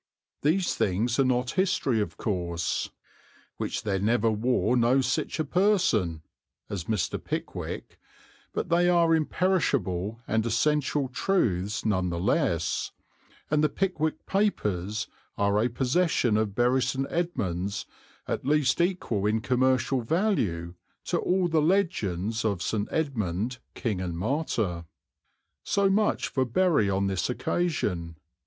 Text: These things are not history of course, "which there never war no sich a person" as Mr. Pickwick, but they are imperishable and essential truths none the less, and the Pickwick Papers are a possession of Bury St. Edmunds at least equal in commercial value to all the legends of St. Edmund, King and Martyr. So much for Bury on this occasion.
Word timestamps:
These 0.41 0.73
things 0.73 1.19
are 1.19 1.23
not 1.23 1.51
history 1.51 2.01
of 2.01 2.17
course, 2.17 2.89
"which 3.57 3.83
there 3.83 3.99
never 3.99 4.31
war 4.31 4.75
no 4.75 4.99
sich 4.99 5.39
a 5.39 5.45
person" 5.45 6.23
as 6.71 6.85
Mr. 6.85 7.23
Pickwick, 7.23 7.99
but 8.51 8.69
they 8.69 8.89
are 8.89 9.13
imperishable 9.13 10.19
and 10.27 10.43
essential 10.43 11.07
truths 11.07 11.85
none 11.85 12.09
the 12.09 12.19
less, 12.19 12.89
and 13.51 13.63
the 13.63 13.69
Pickwick 13.69 14.25
Papers 14.25 15.05
are 15.37 15.59
a 15.61 15.69
possession 15.69 16.35
of 16.35 16.55
Bury 16.55 16.81
St. 16.81 17.05
Edmunds 17.11 17.85
at 18.27 18.43
least 18.43 18.81
equal 18.81 19.27
in 19.27 19.39
commercial 19.39 20.01
value 20.01 20.73
to 21.05 21.19
all 21.19 21.47
the 21.47 21.61
legends 21.61 22.43
of 22.43 22.63
St. 22.63 22.87
Edmund, 22.89 23.59
King 23.75 24.01
and 24.01 24.17
Martyr. 24.17 24.85
So 25.63 25.91
much 25.91 26.27
for 26.27 26.43
Bury 26.43 26.89
on 26.89 27.05
this 27.05 27.29
occasion. 27.29 28.15